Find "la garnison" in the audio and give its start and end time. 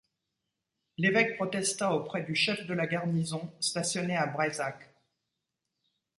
2.73-3.53